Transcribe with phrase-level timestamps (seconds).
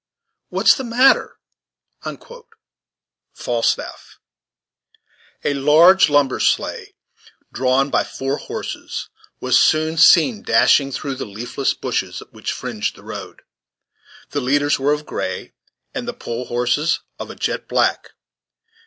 [0.49, 1.37] what's the matter?"
[3.33, 4.17] Falstaff
[5.45, 6.95] A large lumber sleigh,
[7.53, 9.09] drawn by four horses,
[9.39, 13.43] was soon seen dashing through the leafless bushes which fringed the road.
[14.31, 15.53] The leaders were of gray,
[15.93, 18.13] and the pole horses of a jet black.